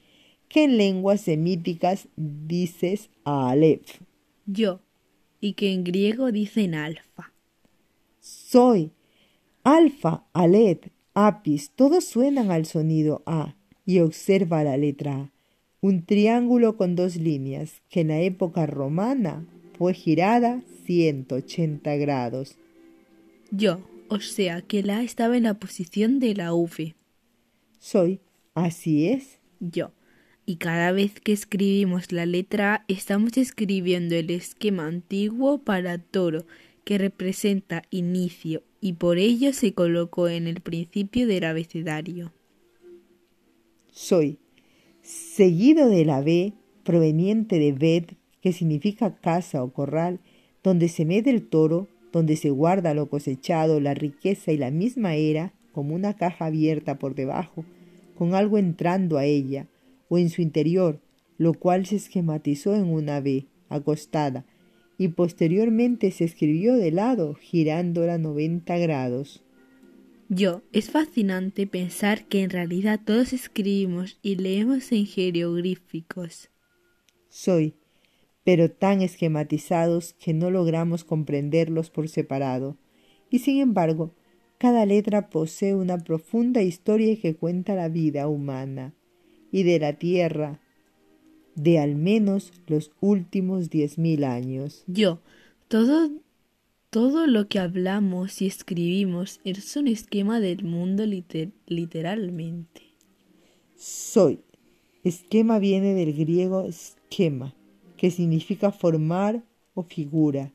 que 0.48 0.66
en 0.66 0.78
lenguas 0.78 1.22
semíticas 1.22 2.08
dices 2.16 3.10
Aleph. 3.24 4.02
Yo, 4.46 4.82
y 5.40 5.54
que 5.54 5.74
en 5.74 5.84
griego 5.84 6.32
dicen 6.32 6.76
alfa. 6.76 7.34
Soy. 8.20 8.92
Alfa, 9.64 10.24
Aleph, 10.34 10.88
Apis, 11.14 11.72
todos 11.76 12.06
suenan 12.06 12.50
al 12.50 12.66
sonido 12.66 13.24
A 13.26 13.56
y 13.86 14.00
observa 14.00 14.64
la 14.64 14.78
letra 14.78 15.16
A, 15.16 15.32
un 15.82 16.06
triángulo 16.06 16.78
con 16.78 16.96
dos 16.96 17.16
líneas 17.18 17.82
que 17.90 18.02
en 18.02 18.10
la 18.10 18.20
época 18.20 18.66
romana 18.66 19.46
fue 19.78 19.94
girada 19.94 20.62
180 20.86 21.96
grados. 21.98 22.56
Yo, 23.52 23.80
o 24.10 24.20
sea 24.20 24.62
que 24.62 24.84
la 24.84 24.98
A 24.98 25.04
estaba 25.04 25.38
en 25.38 25.44
la 25.44 25.56
posición 25.56 26.20
de 26.20 26.36
la 26.36 26.54
V. 26.54 26.96
Soy, 27.80 28.20
así 28.54 29.08
es. 29.08 29.40
Yo. 29.60 29.92
Y 30.46 30.58
cada 30.58 30.92
vez 30.92 31.20
que 31.20 31.32
escribimos 31.32 32.12
la 32.12 32.26
letra 32.26 32.74
A 32.74 32.86
estamos 32.88 33.38
escribiendo 33.38 34.16
el 34.16 34.32
esquema 34.32 34.88
antiguo 34.88 35.60
para 35.60 35.98
toro, 36.00 36.46
que 36.84 36.98
representa 36.98 37.84
inicio, 37.92 38.64
y 38.82 38.94
por 38.94 39.18
ello 39.18 39.54
se 39.54 39.74
colocó 39.74 40.28
en 40.28 40.48
el 40.48 40.62
principio 40.62 41.28
del 41.28 41.44
abecedario 41.44 42.34
soy, 44.00 44.40
seguido 45.02 45.90
de 45.90 46.06
la 46.06 46.22
B 46.22 46.54
proveniente 46.84 47.60
de 47.60 47.74
bed, 47.74 48.06
que 48.42 48.54
significa 48.54 49.18
casa 49.18 49.62
o 49.62 49.74
corral, 49.74 50.22
donde 50.64 50.88
se 50.88 51.04
mede 51.04 51.30
el 51.32 51.50
toro, 51.50 51.90
donde 52.12 52.36
se 52.36 52.50
guarda 52.50 52.94
lo 52.94 53.10
cosechado, 53.10 53.80
la 53.80 53.94
riqueza 53.94 54.52
y 54.52 54.58
la 54.58 54.72
misma 54.72 55.16
era, 55.16 55.54
como 55.72 55.96
una 55.96 56.16
caja 56.16 56.46
abierta 56.46 56.98
por 56.98 57.16
debajo, 57.16 57.66
con 58.18 58.34
algo 58.34 58.58
entrando 58.58 59.18
a 59.18 59.26
ella, 59.26 59.68
o 60.10 60.18
en 60.18 60.30
su 60.30 60.42
interior, 60.42 61.00
lo 61.38 61.54
cual 61.54 61.86
se 61.86 61.96
esquematizó 61.96 62.76
en 62.76 62.86
una 62.86 63.22
B, 63.22 63.48
acostada, 63.70 64.46
y 64.98 65.10
posteriormente 65.10 66.12
se 66.12 66.26
escribió 66.26 66.76
de 66.76 66.92
lado, 66.92 67.36
girándola 67.36 68.18
90 68.18 68.78
grados. 68.80 69.44
Yo, 70.28 70.62
es 70.74 70.92
fascinante 70.92 71.66
pensar 71.66 72.28
que 72.28 72.44
en 72.44 72.50
realidad 72.50 73.00
todos 73.04 73.34
escribimos 73.34 74.20
y 74.22 74.36
leemos 74.36 74.92
en 74.92 75.06
jeroglíficos. 75.06 76.50
Soy, 77.30 77.76
pero 78.44 78.72
tan 78.72 79.02
esquematizados 79.02 80.14
que 80.14 80.34
no 80.34 80.50
logramos 80.50 81.04
comprenderlos 81.04 81.90
por 81.90 82.10
separado. 82.10 82.78
Y 83.30 83.40
sin 83.40 83.60
embargo, 83.60 84.14
cada 84.58 84.86
letra 84.86 85.30
posee 85.30 85.76
una 85.76 85.98
profunda 85.98 86.62
historia 86.62 87.20
que 87.20 87.36
cuenta 87.36 87.76
la 87.76 87.90
vida 87.90 88.28
humana 88.28 88.94
y 89.52 89.64
de 89.64 89.80
la 89.80 89.94
tierra 89.94 90.60
de 91.56 91.80
al 91.80 91.96
menos 91.96 92.54
los 92.68 92.92
últimos 93.02 93.70
diez 93.70 93.98
mil 93.98 94.24
años. 94.24 94.84
Yo, 94.88 95.20
todo 95.68 96.10
todo 96.90 97.28
lo 97.28 97.48
que 97.48 97.60
hablamos 97.60 98.42
y 98.42 98.48
escribimos 98.48 99.40
es 99.44 99.78
un 99.78 99.88
esquema 99.88 100.40
del 100.40 100.64
mundo 100.64 101.06
literalmente. 101.06 102.82
Soy. 103.76 104.40
Esquema 105.04 105.60
viene 105.60 105.94
del 105.94 106.14
griego 106.14 106.66
esquema, 106.66 107.54
que 108.00 108.12
significa 108.12 108.72
formar 108.72 109.44
o 109.74 109.84
figura, 109.84 110.54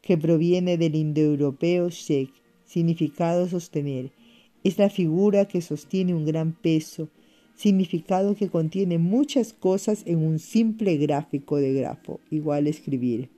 que 0.00 0.16
proviene 0.16 0.78
del 0.78 0.94
indoeuropeo 0.94 1.90
shek, 1.90 2.30
significado 2.64 3.46
sostener. 3.46 4.10
Es 4.64 4.78
la 4.78 4.88
figura 4.88 5.44
que 5.44 5.60
sostiene 5.60 6.14
un 6.14 6.24
gran 6.24 6.52
peso, 6.52 7.10
significado 7.54 8.34
que 8.34 8.48
contiene 8.48 8.96
muchas 8.96 9.52
cosas 9.52 10.02
en 10.06 10.24
un 10.24 10.38
simple 10.38 10.96
gráfico 10.96 11.58
de 11.58 11.74
grafo, 11.74 12.20
igual 12.30 12.66
escribir. 12.66 13.28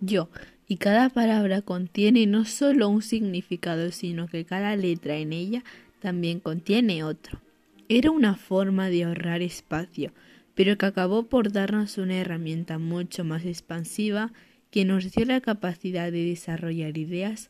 Yo, 0.00 0.28
y 0.66 0.76
cada 0.78 1.08
palabra 1.08 1.62
contiene 1.62 2.26
no 2.26 2.44
solo 2.44 2.88
un 2.88 3.02
significado, 3.02 3.92
sino 3.92 4.26
que 4.26 4.44
cada 4.44 4.74
letra 4.74 5.18
en 5.18 5.32
ella 5.32 5.62
también 6.00 6.40
contiene 6.40 7.04
otro. 7.04 7.40
Era 7.88 8.10
una 8.10 8.34
forma 8.34 8.90
de 8.90 9.04
ahorrar 9.04 9.40
espacio, 9.40 10.12
pero 10.60 10.76
que 10.76 10.84
acabó 10.84 11.22
por 11.22 11.52
darnos 11.52 11.96
una 11.96 12.18
herramienta 12.18 12.78
mucho 12.78 13.24
más 13.24 13.46
expansiva 13.46 14.30
que 14.70 14.84
nos 14.84 15.10
dio 15.10 15.24
la 15.24 15.40
capacidad 15.40 16.12
de 16.12 16.22
desarrollar 16.26 16.98
ideas, 16.98 17.48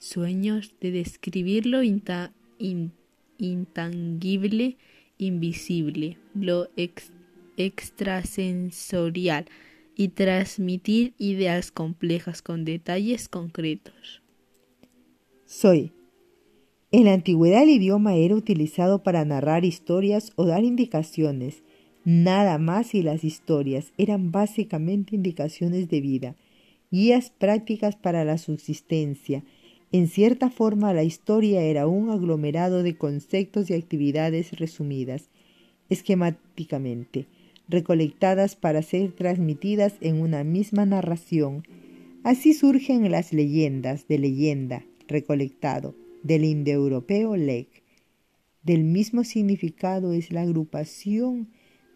sueños, 0.00 0.74
de 0.80 0.90
describir 0.90 1.66
lo 1.66 1.84
intangible, 1.84 2.26
invisible, 5.18 6.18
lo 6.34 6.68
extrasensorial, 7.56 9.44
y 9.94 10.08
transmitir 10.08 11.14
ideas 11.16 11.70
complejas 11.70 12.42
con 12.42 12.64
detalles 12.64 13.28
concretos. 13.28 14.20
Soy. 15.46 15.92
En 16.90 17.04
la 17.04 17.12
antigüedad 17.12 17.62
el 17.62 17.70
idioma 17.70 18.16
era 18.16 18.34
utilizado 18.34 19.04
para 19.04 19.24
narrar 19.24 19.64
historias 19.64 20.32
o 20.34 20.44
dar 20.44 20.64
indicaciones, 20.64 21.62
nada 22.08 22.56
más 22.56 22.94
y 22.94 23.02
las 23.02 23.22
historias 23.22 23.92
eran 23.98 24.32
básicamente 24.32 25.14
indicaciones 25.14 25.90
de 25.90 26.00
vida, 26.00 26.36
guías 26.90 27.28
prácticas 27.28 27.96
para 27.96 28.24
la 28.24 28.38
subsistencia. 28.38 29.44
En 29.92 30.08
cierta 30.08 30.48
forma 30.48 30.94
la 30.94 31.02
historia 31.02 31.60
era 31.60 31.86
un 31.86 32.08
aglomerado 32.08 32.82
de 32.82 32.96
conceptos 32.96 33.68
y 33.68 33.74
actividades 33.74 34.58
resumidas 34.58 35.28
esquemáticamente 35.90 37.26
recolectadas 37.68 38.56
para 38.56 38.80
ser 38.80 39.12
transmitidas 39.12 39.96
en 40.00 40.22
una 40.22 40.44
misma 40.44 40.86
narración. 40.86 41.62
Así 42.24 42.54
surgen 42.54 43.10
las 43.10 43.34
leyendas 43.34 44.08
de 44.08 44.18
leyenda, 44.18 44.82
recolectado 45.08 45.94
del 46.22 46.46
indoeuropeo 46.46 47.36
lek. 47.36 47.82
Del 48.62 48.84
mismo 48.84 49.24
significado 49.24 50.14
es 50.14 50.32
la 50.32 50.40
agrupación 50.40 51.48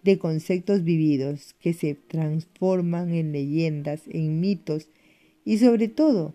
de 0.02 0.18
conceptos 0.18 0.82
vividos 0.84 1.54
que 1.60 1.72
se 1.72 1.94
transforman 1.94 3.14
en 3.14 3.32
leyendas, 3.32 4.02
en 4.08 4.40
mitos 4.40 4.88
y 5.44 5.58
sobre 5.58 5.88
todo 5.88 6.34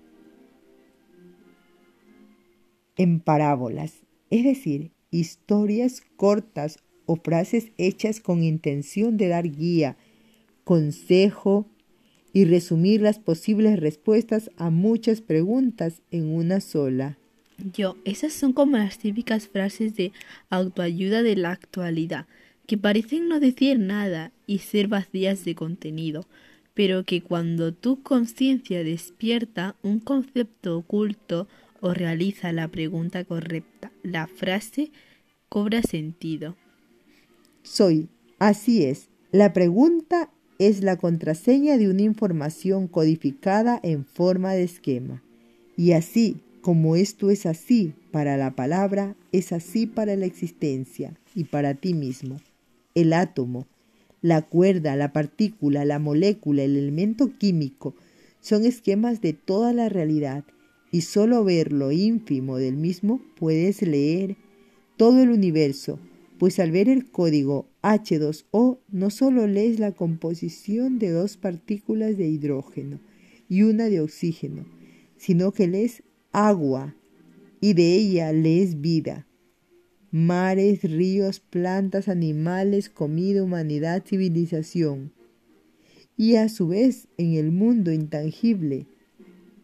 en 2.95 3.19
parábolas, 3.19 3.93
es 4.29 4.43
decir, 4.43 4.91
historias 5.11 6.01
cortas 6.15 6.79
o 7.05 7.15
frases 7.15 7.71
hechas 7.77 8.19
con 8.19 8.43
intención 8.43 9.17
de 9.17 9.27
dar 9.27 9.49
guía, 9.49 9.97
consejo 10.63 11.67
y 12.33 12.45
resumir 12.45 13.01
las 13.01 13.19
posibles 13.19 13.79
respuestas 13.79 14.51
a 14.57 14.69
muchas 14.69 15.21
preguntas 15.21 16.01
en 16.11 16.33
una 16.33 16.59
sola. 16.59 17.17
Yo, 17.73 17.95
esas 18.05 18.33
son 18.33 18.53
como 18.53 18.77
las 18.77 18.99
típicas 18.99 19.47
frases 19.47 19.95
de 19.95 20.11
autoayuda 20.49 21.23
de 21.23 21.35
la 21.35 21.51
actualidad, 21.51 22.27
que 22.67 22.77
parecen 22.77 23.29
no 23.29 23.39
decir 23.39 23.79
nada 23.79 24.31
y 24.45 24.59
ser 24.59 24.87
vacías 24.87 25.43
de 25.45 25.55
contenido, 25.55 26.27
pero 26.73 27.05
que 27.05 27.23
cuando 27.23 27.73
tu 27.73 28.03
conciencia 28.03 28.83
despierta 28.83 29.75
un 29.81 29.99
concepto 29.99 30.77
oculto 30.77 31.47
o 31.79 31.93
realiza 31.93 32.51
la 32.51 32.67
pregunta 32.67 33.23
correcta, 33.23 33.91
la 34.03 34.27
frase 34.27 34.91
cobra 35.49 35.81
sentido. 35.81 36.55
Soy, 37.63 38.09
así 38.37 38.83
es. 38.83 39.09
La 39.31 39.53
pregunta 39.53 40.29
es 40.59 40.83
la 40.83 40.97
contraseña 40.97 41.77
de 41.77 41.89
una 41.89 42.01
información 42.01 42.87
codificada 42.87 43.79
en 43.81 44.05
forma 44.05 44.53
de 44.53 44.63
esquema. 44.63 45.23
Y 45.75 45.93
así 45.93 46.37
como 46.61 46.95
esto 46.95 47.29
es 47.29 47.45
así 47.45 47.93
para 48.11 48.35
la 48.35 48.55
palabra, 48.55 49.15
es 49.31 49.53
así 49.53 49.85
para 49.85 50.15
la 50.15 50.25
existencia 50.25 51.13
y 51.33 51.45
para 51.45 51.75
ti 51.75 51.93
mismo. 51.93 52.41
El 52.97 53.13
átomo, 53.13 53.67
la 54.23 54.41
cuerda, 54.41 54.95
la 54.95 55.13
partícula, 55.13 55.85
la 55.85 55.99
molécula, 55.99 56.63
el 56.63 56.75
elemento 56.75 57.37
químico, 57.37 57.93
son 58.41 58.65
esquemas 58.65 59.21
de 59.21 59.33
toda 59.33 59.71
la 59.71 59.87
realidad 59.87 60.45
y 60.91 61.01
solo 61.01 61.43
ver 61.43 61.71
lo 61.71 61.91
ínfimo 61.91 62.57
del 62.57 62.75
mismo 62.75 63.21
puedes 63.35 63.83
leer 63.83 64.35
todo 64.97 65.21
el 65.21 65.29
universo, 65.29 65.99
pues 66.39 66.57
al 66.59 66.71
ver 66.71 66.89
el 66.89 67.11
código 67.11 67.67
H2O 67.83 68.79
no 68.89 69.11
solo 69.11 69.45
lees 69.45 69.77
la 69.77 69.91
composición 69.91 70.97
de 70.97 71.11
dos 71.11 71.37
partículas 71.37 72.17
de 72.17 72.27
hidrógeno 72.27 72.99
y 73.47 73.61
una 73.61 73.89
de 73.89 74.01
oxígeno, 74.01 74.65
sino 75.17 75.51
que 75.51 75.67
lees 75.67 76.01
agua 76.31 76.95
y 77.61 77.73
de 77.75 77.93
ella 77.93 78.33
lees 78.33 78.81
vida. 78.81 79.26
Mares, 80.11 80.83
ríos, 80.83 81.39
plantas, 81.39 82.07
animales, 82.07 82.89
comida, 82.89 83.43
humanidad, 83.43 84.03
civilización. 84.05 85.11
Y 86.15 86.35
a 86.35 86.49
su 86.49 86.69
vez 86.69 87.07
en 87.17 87.33
el 87.33 87.51
mundo 87.51 87.91
intangible 87.91 88.87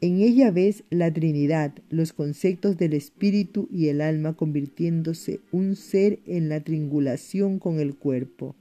en 0.04 0.20
ella 0.20 0.52
ves 0.52 0.84
la 0.90 1.14
Trinidad, 1.14 1.76
los 1.90 2.12
conceptos 2.12 2.76
del 2.76 2.92
espíritu 2.92 3.70
y 3.72 3.88
el 3.88 4.02
alma 4.02 4.34
convirtiéndose 4.34 5.40
un 5.54 5.78
ser 5.78 6.20
en 6.26 6.50
la 6.50 6.60
triangulación 6.60 7.58
con 7.58 7.80
el 7.80 7.96
cuerpo. 7.96 8.54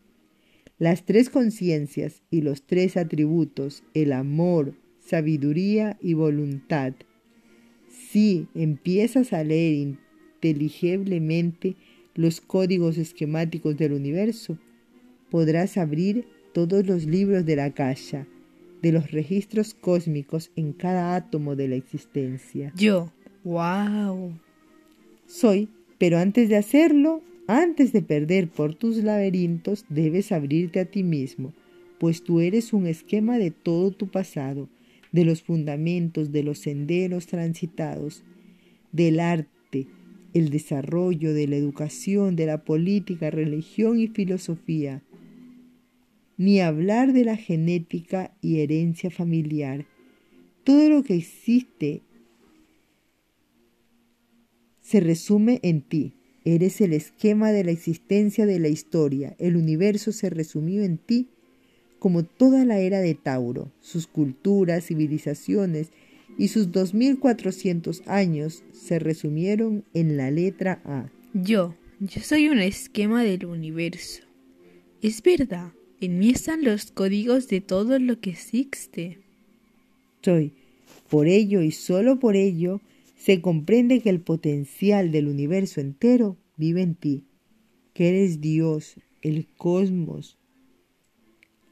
Las 0.79 1.05
tres 1.05 1.31
conciencias 1.31 2.23
y 2.31 2.43
los 2.43 2.65
tres 2.65 2.97
atributos, 2.97 3.83
el 3.93 4.13
amor, 4.13 4.77
sabiduría 5.01 5.99
y 6.01 6.15
voluntad. 6.15 6.93
Si 7.89 8.47
empiezas 8.55 9.33
a 9.33 9.43
leer 9.43 9.99
inteligiblemente 10.43 11.77
los 12.15 12.41
códigos 12.41 12.99
esquemáticos 12.99 13.77
del 13.77 13.93
universo, 13.93 14.59
podrás 15.31 15.77
abrir 15.77 16.27
todos 16.53 16.85
los 16.85 17.07
libros 17.07 17.47
de 17.47 17.57
la 17.57 17.71
caja 17.73 18.27
de 18.83 18.91
los 18.91 19.13
registros 19.13 19.75
cósmicos 19.75 20.51
en 20.57 20.73
cada 20.73 21.15
átomo 21.15 21.55
de 21.55 21.69
la 21.69 21.77
existencia. 21.77 22.73
Yo, 22.77 23.13
wow. 23.45 24.33
Soy, 25.27 25.69
pero 25.99 26.19
antes 26.19 26.49
de 26.49 26.57
hacerlo, 26.57 27.23
antes 27.47 27.93
de 27.93 28.03
perder 28.03 28.49
por 28.49 28.75
tus 28.75 28.97
laberintos, 28.97 29.85
debes 29.89 30.33
abrirte 30.33 30.81
a 30.81 30.85
ti 30.85 31.05
mismo, 31.05 31.55
pues 32.01 32.25
tú 32.25 32.41
eres 32.41 32.73
un 32.73 32.89
esquema 32.89 33.39
de 33.39 33.53
todo 33.53 33.93
tu 33.93 34.09
pasado, 34.09 34.69
de 35.13 35.25
los 35.25 35.43
fundamentos, 35.43 36.33
de 36.33 36.43
los 36.43 36.59
senderos 36.59 37.29
transitados, 37.29 38.25
del 38.91 39.21
arte, 39.21 39.62
el 40.35 40.51
desarrollo, 40.51 41.35
de 41.35 41.47
la 41.47 41.57
educación, 41.57 42.37
de 42.37 42.47
la 42.47 42.65
política, 42.65 43.31
religión 43.31 43.99
y 43.99 44.09
filosofía, 44.09 45.03
ni 46.37 46.61
hablar 46.61 47.13
de 47.13 47.25
la 47.25 47.37
genética 47.37 48.35
y 48.41 48.61
herencia 48.61 49.11
familiar. 49.11 49.87
Todo 50.65 50.89
lo 50.89 51.03
que 51.03 51.15
existe 51.15 52.03
se 54.81 55.01
resume 55.01 55.61
en 55.63 55.83
ti. 55.83 56.15
Eres 56.45 56.81
el 56.81 56.93
esquema 56.93 57.53
de 57.53 57.65
la 57.65 57.71
existencia 57.71 58.47
de 58.47 58.59
la 58.59 58.69
historia. 58.69 59.37
El 59.39 59.57
universo 59.57 60.13
se 60.13 60.29
resumió 60.31 60.83
en 60.83 60.99
ti 60.99 61.29
como 61.99 62.25
toda 62.25 62.65
la 62.65 62.81
era 62.81 63.01
de 63.01 63.15
Tauro, 63.15 63.71
sus 63.81 64.09
culturas, 64.09 64.87
civilizaciones 64.87 65.93
y 66.39 66.49
sus 66.49 66.73
2400 66.73 68.03
años 68.07 68.65
se 68.73 68.99
resumieron 68.99 69.85
en 69.95 70.17
la 70.17 70.31
letra 70.31 70.81
A. 70.85 71.11
Yo, 71.35 71.75
yo 72.01 72.21
soy 72.23 72.49
un 72.49 72.59
esquema 72.59 73.23
del 73.23 73.47
universo. 73.47 74.23
Es 75.03 75.23
verdad. 75.23 75.73
En 76.01 76.19
mí 76.19 76.31
están 76.31 76.65
los 76.65 76.91
códigos 76.91 77.49
de 77.49 77.61
todo 77.61 77.99
lo 77.99 78.21
que 78.21 78.31
existe. 78.31 79.19
Soy. 80.23 80.53
Por 81.09 81.29
ello 81.29 81.63
y 81.63 81.73
solo 81.73 82.19
por 82.19 82.37
ello 82.37 82.81
se 83.17 83.41
comprende 83.41 84.01
que 84.01 84.11
el 84.11 84.21
potencial 84.21 85.13
del 85.13 85.29
universo 85.29 85.81
entero 85.81 86.37
vive 86.57 86.83
en 86.83 86.95
ti, 86.95 87.25
que 87.95 88.09
eres 88.09 88.41
Dios, 88.41 88.97
el 89.21 89.47
cosmos, 89.57 90.39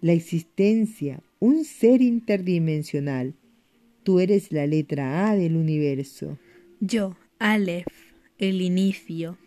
la 0.01 0.12
existencia, 0.12 1.23
un 1.40 1.64
ser 1.64 2.03
interdimensional. 2.03 3.35
Tú 4.11 4.18
eres 4.18 4.51
la 4.51 4.66
letra 4.66 5.31
A 5.31 5.37
del 5.37 5.55
universo. 5.55 6.37
Yo, 6.81 7.16
Aleph, 7.38 7.87
el 8.38 8.61
inicio. 8.61 9.38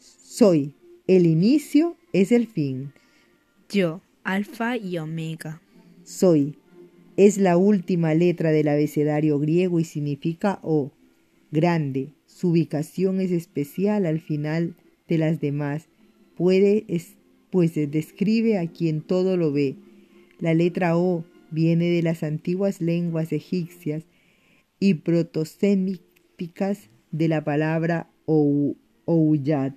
Soy. 0.00 0.74
El 1.06 1.26
inicio 1.26 1.96
es 2.12 2.32
el 2.32 2.48
fin. 2.48 2.92
Yo, 3.68 4.00
alfa 4.24 4.76
y 4.76 4.98
omega. 4.98 5.62
Soy. 6.02 6.56
Es 7.16 7.38
la 7.38 7.56
última 7.56 8.12
letra 8.14 8.50
del 8.50 8.66
abecedario 8.66 9.38
griego 9.38 9.78
y 9.78 9.84
significa 9.84 10.58
O. 10.64 10.90
Grande. 11.52 12.14
Su 12.26 12.48
ubicación 12.48 13.20
es 13.20 13.30
especial 13.30 14.06
al 14.06 14.18
final 14.18 14.74
de 15.06 15.18
las 15.18 15.40
demás. 15.40 15.86
Puede, 16.34 16.84
pues 17.50 17.74
describe 17.76 18.58
a 18.58 18.66
quien 18.66 19.02
todo 19.02 19.36
lo 19.36 19.52
ve. 19.52 19.76
La 20.38 20.54
letra 20.54 20.96
O 20.96 21.24
viene 21.50 21.86
de 21.86 22.02
las 22.02 22.22
antiguas 22.22 22.80
lenguas 22.80 23.32
egipcias 23.32 24.04
y 24.78 24.94
protosémiticas 24.94 26.90
de 27.10 27.28
la 27.28 27.44
palabra 27.44 28.10
ou, 28.26 28.76
Ouyat 29.06 29.74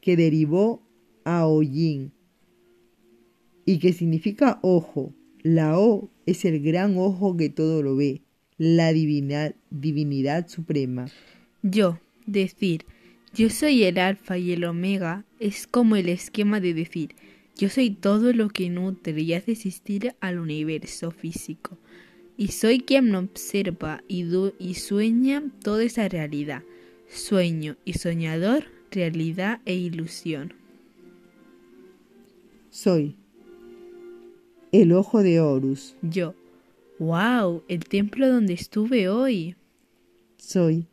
que 0.00 0.16
derivó 0.16 0.82
a 1.24 1.46
Oyin 1.46 2.12
y 3.66 3.78
que 3.78 3.92
significa 3.92 4.58
ojo. 4.62 5.14
La 5.42 5.78
O 5.78 6.10
es 6.26 6.44
el 6.44 6.60
gran 6.60 6.96
ojo 6.98 7.36
que 7.36 7.48
todo 7.48 7.82
lo 7.82 7.96
ve, 7.96 8.22
la 8.58 8.92
divinidad 8.92 10.48
suprema. 10.48 11.06
Yo, 11.62 11.98
decir, 12.26 12.84
yo 13.34 13.48
soy 13.48 13.84
el 13.84 13.98
alfa 13.98 14.38
y 14.38 14.52
el 14.52 14.64
omega, 14.64 15.24
es 15.38 15.66
como 15.66 15.96
el 15.96 16.08
esquema 16.08 16.60
de 16.60 16.74
decir, 16.74 17.14
yo 17.60 17.68
soy 17.68 17.90
todo 17.90 18.32
lo 18.32 18.48
que 18.48 18.70
nutre 18.70 19.20
y 19.20 19.34
hace 19.34 19.52
existir 19.52 20.14
al 20.20 20.38
universo 20.38 21.10
físico. 21.10 21.76
Y 22.38 22.48
soy 22.48 22.80
quien 22.80 23.14
observa 23.14 24.02
y, 24.08 24.24
y 24.58 24.74
sueña 24.76 25.42
toda 25.62 25.84
esa 25.84 26.08
realidad. 26.08 26.62
Sueño 27.12 27.76
y 27.84 27.92
soñador 27.92 28.64
realidad 28.90 29.60
e 29.66 29.74
ilusión. 29.74 30.54
Soy 32.70 33.14
el 34.72 34.92
ojo 34.92 35.22
de 35.22 35.40
Horus. 35.40 35.96
Yo. 36.00 36.34
¡Wow! 36.98 37.62
El 37.68 37.84
templo 37.84 38.26
donde 38.26 38.54
estuve 38.54 39.10
hoy. 39.10 39.54
Soy. 40.38 40.86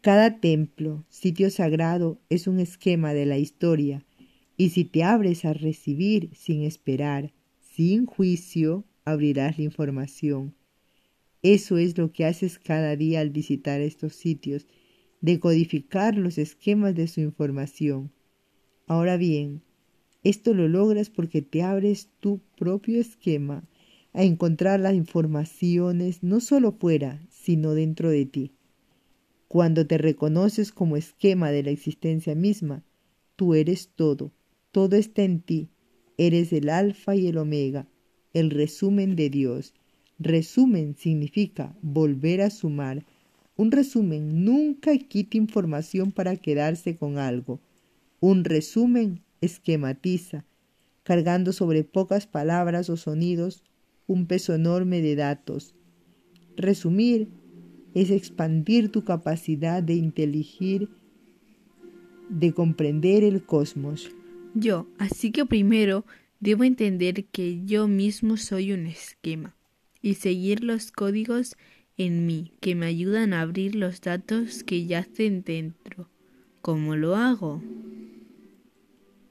Cada 0.00 0.38
templo, 0.38 1.04
sitio 1.08 1.50
sagrado, 1.50 2.20
es 2.28 2.46
un 2.46 2.60
esquema 2.60 3.14
de 3.14 3.26
la 3.26 3.36
historia, 3.38 4.04
y 4.60 4.70
si 4.70 4.84
te 4.84 5.04
abres 5.04 5.44
a 5.44 5.54
recibir 5.54 6.30
sin 6.34 6.64
esperar, 6.64 7.32
sin 7.60 8.06
juicio, 8.06 8.84
abrirás 9.04 9.56
la 9.56 9.64
información. 9.64 10.52
Eso 11.42 11.78
es 11.78 11.96
lo 11.96 12.12
que 12.12 12.24
haces 12.24 12.58
cada 12.58 12.96
día 12.96 13.20
al 13.20 13.30
visitar 13.30 13.80
estos 13.80 14.14
sitios, 14.16 14.66
decodificar 15.20 16.16
los 16.16 16.38
esquemas 16.38 16.96
de 16.96 17.06
su 17.06 17.20
información. 17.20 18.10
Ahora 18.88 19.16
bien, 19.16 19.62
esto 20.24 20.52
lo 20.52 20.66
logras 20.66 21.08
porque 21.08 21.40
te 21.40 21.62
abres 21.62 22.08
tu 22.18 22.40
propio 22.58 23.00
esquema 23.00 23.62
a 24.12 24.24
encontrar 24.24 24.80
las 24.80 24.94
informaciones 24.94 26.24
no 26.24 26.40
solo 26.40 26.72
fuera, 26.72 27.24
sino 27.30 27.74
dentro 27.74 28.10
de 28.10 28.26
ti. 28.26 28.52
Cuando 29.46 29.86
te 29.86 29.98
reconoces 29.98 30.72
como 30.72 30.96
esquema 30.96 31.52
de 31.52 31.62
la 31.62 31.70
existencia 31.70 32.34
misma, 32.34 32.82
tú 33.36 33.54
eres 33.54 33.90
todo, 33.94 34.32
todo 34.72 34.96
está 34.96 35.22
en 35.22 35.40
ti, 35.40 35.68
eres 36.16 36.52
el 36.52 36.68
alfa 36.68 37.16
y 37.16 37.26
el 37.28 37.38
omega, 37.38 37.88
el 38.34 38.50
resumen 38.50 39.16
de 39.16 39.30
Dios. 39.30 39.74
Resumen 40.18 40.96
significa 40.96 41.76
volver 41.80 42.42
a 42.42 42.50
sumar. 42.50 43.06
Un 43.56 43.70
resumen 43.70 44.44
nunca 44.44 44.96
quita 44.98 45.36
información 45.36 46.12
para 46.12 46.36
quedarse 46.36 46.96
con 46.96 47.18
algo. 47.18 47.60
Un 48.20 48.44
resumen 48.44 49.22
esquematiza, 49.40 50.44
cargando 51.04 51.52
sobre 51.52 51.84
pocas 51.84 52.26
palabras 52.26 52.90
o 52.90 52.96
sonidos 52.96 53.62
un 54.08 54.26
peso 54.26 54.54
enorme 54.54 55.00
de 55.02 55.14
datos. 55.14 55.74
Resumir 56.56 57.28
es 57.94 58.10
expandir 58.10 58.90
tu 58.90 59.04
capacidad 59.04 59.82
de 59.82 59.94
inteligir, 59.94 60.88
de 62.28 62.52
comprender 62.52 63.22
el 63.22 63.44
cosmos. 63.44 64.10
Yo, 64.54 64.86
así 64.98 65.30
que 65.30 65.44
primero 65.46 66.04
debo 66.40 66.64
entender 66.64 67.24
que 67.26 67.64
yo 67.64 67.88
mismo 67.88 68.36
soy 68.36 68.72
un 68.72 68.86
esquema 68.86 69.56
y 70.00 70.14
seguir 70.14 70.64
los 70.64 70.92
códigos 70.92 71.56
en 71.96 72.26
mí 72.26 72.52
que 72.60 72.74
me 72.74 72.86
ayudan 72.86 73.32
a 73.32 73.40
abrir 73.42 73.74
los 73.74 74.00
datos 74.00 74.62
que 74.62 74.86
yacen 74.86 75.42
dentro. 75.42 76.08
¿Cómo 76.62 76.96
lo 76.96 77.16
hago? 77.16 77.62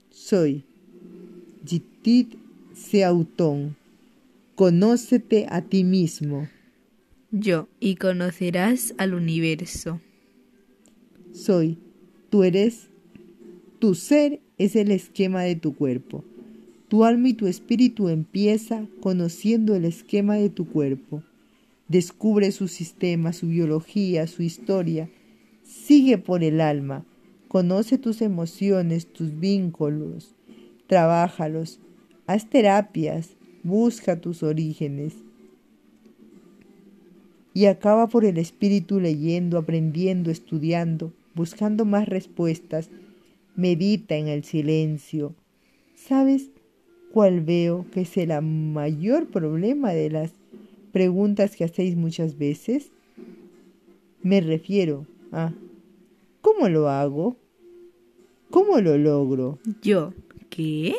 Soy 0.10 0.66
Jitit 1.66 2.36
Seautón. 2.74 3.76
Conócete 4.56 5.46
a 5.50 5.62
ti 5.62 5.84
mismo. 5.84 6.50
Yo, 7.32 7.68
y 7.80 7.96
conocerás 7.96 8.94
al 8.98 9.14
universo. 9.14 10.02
Soy, 11.32 11.78
tú 12.30 12.44
eres, 12.44 12.90
tu 13.80 13.94
ser 13.94 14.42
es 14.58 14.76
el 14.76 14.92
esquema 14.92 15.44
de 15.44 15.56
tu 15.56 15.76
cuerpo. 15.76 16.24
Tu 16.88 17.04
alma 17.04 17.30
y 17.30 17.34
tu 17.34 17.48
espíritu 17.48 18.10
empieza 18.10 18.86
conociendo 19.02 19.76
el 19.76 19.86
esquema 19.86 20.36
de 20.36 20.50
tu 20.50 20.68
cuerpo. 20.68 21.22
Descubre 21.88 22.52
su 22.52 22.68
sistema, 22.68 23.34
su 23.34 23.48
biología, 23.48 24.26
su 24.28 24.42
historia. 24.44 25.10
Sigue 25.64 26.18
por 26.18 26.44
el 26.44 26.62
alma. 26.62 27.06
Conoce 27.48 27.98
tus 27.98 28.22
emociones, 28.22 29.06
tus 29.06 29.40
vínculos. 29.40 30.34
Trabájalos. 30.88 31.80
Haz 32.26 32.50
terapias. 32.50 33.32
Busca 33.64 34.20
tus 34.20 34.44
orígenes. 34.44 35.14
Y 37.54 37.66
acaba 37.66 38.08
por 38.08 38.24
el 38.24 38.38
espíritu 38.38 39.00
leyendo, 39.00 39.58
aprendiendo, 39.58 40.30
estudiando, 40.32 41.12
buscando 41.36 41.86
más 41.86 42.08
respuestas. 42.08 42.90
Medita 43.58 44.16
en 44.16 44.30
el 44.30 44.46
silencio. 44.46 45.36
¿Sabes? 45.96 46.52
cuál 47.18 47.42
veo 47.42 47.86
que 47.92 48.02
es 48.02 48.16
el 48.18 48.40
mayor 48.42 49.28
problema 49.28 49.92
de 49.92 50.10
las 50.10 50.34
preguntas 50.92 51.56
que 51.56 51.64
hacéis 51.64 51.96
muchas 51.96 52.38
veces? 52.38 52.92
Me 54.22 54.40
refiero 54.40 55.08
a 55.32 55.52
¿cómo 56.42 56.70
lo 56.70 56.90
hago? 56.90 57.38
¿Cómo 58.52 58.80
lo 58.82 58.98
logro? 58.98 59.58
Yo, 59.82 60.14
¿qué? 60.52 60.94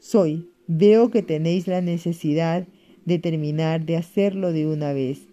Soy, 0.00 0.48
veo 0.66 1.10
que 1.10 1.22
tenéis 1.22 1.66
la 1.66 1.80
necesidad 1.80 2.66
de 3.04 3.18
terminar 3.18 3.84
de 3.84 3.96
hacerlo 3.96 4.52
de 4.52 4.66
una 4.66 4.94
vez, 4.94 5.28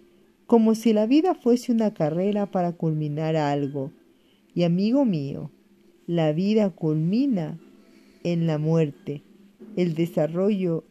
como 0.45 0.75
si 0.75 0.91
la 0.91 1.07
vida 1.07 1.35
fuese 1.35 1.71
una 1.71 1.93
carrera 1.93 2.51
para 2.51 2.73
culminar 2.73 3.35
algo. 3.35 3.91
Y 4.55 4.63
amigo 4.63 5.03
mío, 5.03 5.51
la 6.07 6.31
vida 6.31 6.69
culmina 6.69 7.59
en 8.23 8.47
la 8.47 8.57
muerte. 8.57 9.21
El 9.75 9.95
desarrollo 9.95 10.85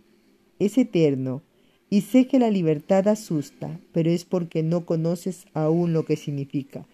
es 0.59 0.77
eterno 0.77 1.43
y 1.89 2.03
sé 2.03 2.27
que 2.27 2.39
la 2.39 2.51
libertad 2.51 3.09
asusta, 3.09 3.81
pero 3.93 4.11
es 4.11 4.27
porque 4.27 4.63
no 4.63 4.85
conoces 4.85 5.47
aún 5.55 5.95
lo 5.95 6.05
que 6.05 6.17
significa. 6.17 6.87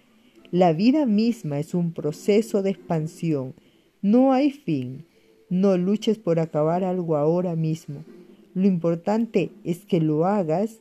La 0.53 0.73
vida 0.73 1.07
misma 1.07 1.59
es 1.59 1.75
un 1.75 1.93
proceso 1.93 2.63
de 2.63 2.71
expansión. 2.71 3.55
No 4.01 4.33
hay 4.33 4.53
fin. 4.53 5.07
No 5.49 5.77
luches 5.77 6.19
por 6.19 6.39
acabar 6.39 6.85
algo 6.85 7.17
ahora 7.17 7.57
mismo. 7.57 8.05
Lo 8.55 8.69
importante 8.69 9.51
es 9.65 9.85
que 9.85 10.01
lo 10.01 10.25
hagas. 10.25 10.81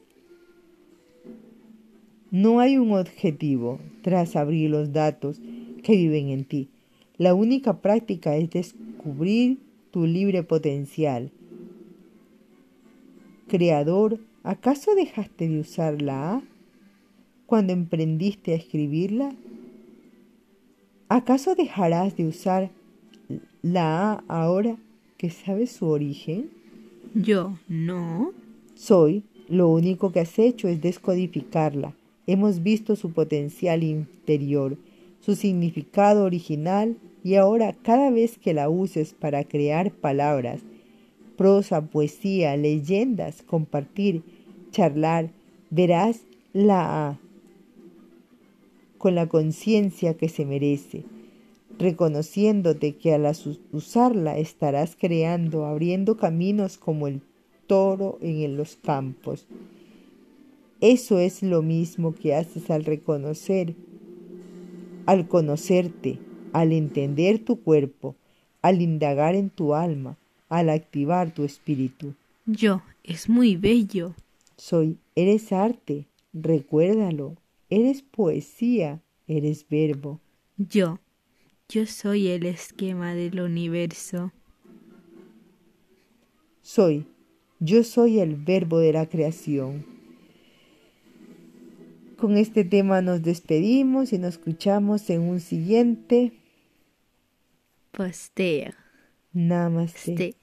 No 2.29 2.59
hay 2.59 2.77
un 2.77 2.91
objetivo 2.91 3.79
tras 4.03 4.35
abrir 4.35 4.69
los 4.69 4.93
datos 4.93 5.41
que 5.81 5.95
viven 5.95 6.29
en 6.29 6.45
ti. 6.45 6.69
La 7.17 7.33
única 7.33 7.81
práctica 7.81 8.35
es 8.35 8.49
descubrir 8.49 9.59
tu 9.91 10.05
libre 10.05 10.43
potencial. 10.43 11.31
Creador, 13.47 14.19
¿acaso 14.43 14.95
dejaste 14.95 15.49
de 15.49 15.59
usar 15.59 16.01
la 16.01 16.35
A 16.35 16.41
cuando 17.45 17.73
emprendiste 17.73 18.53
a 18.53 18.55
escribirla? 18.55 19.35
¿Acaso 21.09 21.55
dejarás 21.55 22.15
de 22.15 22.27
usar 22.27 22.69
la 23.61 24.13
A 24.13 24.23
ahora 24.27 24.77
que 25.17 25.29
sabes 25.29 25.71
su 25.71 25.87
origen? 25.87 26.51
Yo 27.15 27.57
no. 27.67 28.31
Soy, 28.75 29.23
lo 29.49 29.67
único 29.67 30.11
que 30.11 30.19
has 30.19 30.37
hecho 30.37 30.67
es 30.67 30.79
descodificarla. 30.79 31.95
Hemos 32.27 32.61
visto 32.61 32.95
su 32.95 33.11
potencial 33.11 33.83
interior, 33.83 34.77
su 35.19 35.35
significado 35.35 36.23
original 36.23 36.97
y 37.23 37.35
ahora 37.35 37.75
cada 37.81 38.09
vez 38.09 38.37
que 38.37 38.53
la 38.53 38.69
uses 38.69 39.13
para 39.13 39.43
crear 39.43 39.91
palabras, 39.91 40.61
prosa, 41.37 41.81
poesía, 41.85 42.55
leyendas, 42.57 43.41
compartir, 43.43 44.23
charlar, 44.71 45.31
verás 45.69 46.21
la 46.53 47.09
A 47.09 47.19
con 48.99 49.15
la 49.15 49.27
conciencia 49.27 50.15
que 50.15 50.29
se 50.29 50.45
merece, 50.45 51.03
reconociéndote 51.79 52.97
que 52.97 53.13
al 53.13 53.25
usarla 53.71 54.37
estarás 54.37 54.95
creando, 54.99 55.65
abriendo 55.65 56.17
caminos 56.17 56.77
como 56.77 57.07
el 57.07 57.21
toro 57.65 58.19
en 58.21 58.57
los 58.57 58.75
campos. 58.75 59.47
Eso 60.81 61.17
es 61.17 61.41
lo 61.41 61.61
mismo 61.61 62.13
que 62.13 62.35
haces 62.35 62.69
al 62.69 62.83
reconocer, 62.83 63.73
al 65.09 65.27
conocerte, 65.27 66.19
al 66.53 66.71
entender 66.71 67.39
tu 67.43 67.63
cuerpo, 67.63 68.15
al 68.61 68.79
indagar 68.79 69.33
en 69.33 69.49
tu 69.49 69.73
alma, 69.73 70.19
al 70.49 70.69
activar 70.69 71.33
tu 71.33 71.43
espíritu. 71.43 72.13
Yo, 72.45 72.83
es 73.03 73.27
muy 73.27 73.55
bello. 73.55 74.13
Soy, 74.55 74.99
eres 75.15 75.51
arte, 75.51 76.05
recuérdalo, 76.31 77.37
eres 77.71 78.03
poesía, 78.03 79.01
eres 79.25 79.65
verbo. 79.67 80.19
Yo, 80.57 80.99
yo 81.69 81.87
soy 81.87 82.27
el 82.27 82.45
esquema 82.45 83.15
del 83.15 83.41
universo. 83.41 84.31
Soy, 86.61 87.07
yo 87.59 87.83
soy 87.83 88.19
el 88.19 88.35
verbo 88.35 88.77
de 88.77 88.93
la 88.93 89.09
creación. 89.09 89.87
Con 92.19 92.35
este 92.35 92.65
tema 92.65 93.01
nos 93.01 93.23
despedimos 93.23 94.11
y 94.11 94.17
nos 94.17 94.33
escuchamos 94.33 95.09
en 95.09 95.21
un 95.21 95.39
siguiente 95.39 96.33
Poster. 97.91 98.75
Namaste. 99.31 100.38